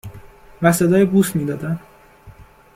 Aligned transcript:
.و 0.61 0.71
صدای 0.71 1.05
بوس 1.05 1.35
می 1.35 1.45
دادن. 1.45 1.79